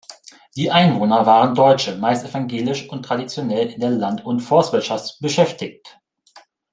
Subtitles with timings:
[0.55, 5.99] Die Einwohner waren Deutsche, meist evangelisch und traditionell in der Land- und Forstwirtschaft beschäftigt.